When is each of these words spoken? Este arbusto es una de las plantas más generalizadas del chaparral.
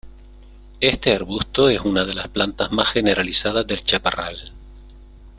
Este 0.79 1.13
arbusto 1.13 1.69
es 1.69 1.79
una 1.81 2.05
de 2.05 2.15
las 2.15 2.27
plantas 2.27 2.71
más 2.71 2.87
generalizadas 2.91 3.67
del 3.67 3.83
chaparral. 3.83 4.51